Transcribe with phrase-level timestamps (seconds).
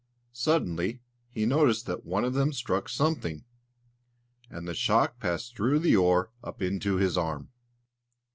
[0.33, 0.99] Suddenly
[1.29, 3.45] he noticed that one of them struck something,
[4.49, 7.51] and the shock passed through the oar up into his arm.